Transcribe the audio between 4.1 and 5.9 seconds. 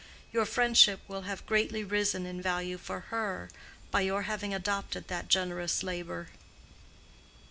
having adopted that generous